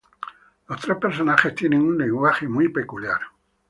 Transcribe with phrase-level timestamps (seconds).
[0.67, 3.19] Los tres personajes tienen un lenguaje muy peculiar.